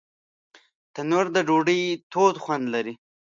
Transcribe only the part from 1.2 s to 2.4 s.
د ډوډۍ تود